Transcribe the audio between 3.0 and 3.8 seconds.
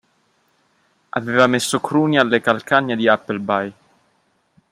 Appleby!